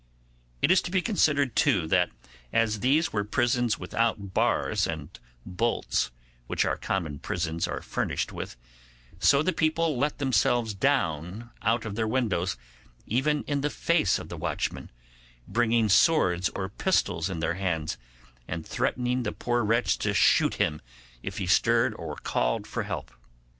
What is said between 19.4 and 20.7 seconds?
wretch to shoot